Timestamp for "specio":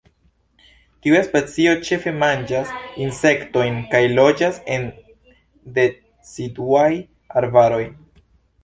1.27-1.75